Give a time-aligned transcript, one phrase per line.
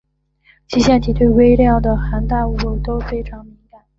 [0.67, 3.79] 其腺体对微量的含氮物都非常敏感。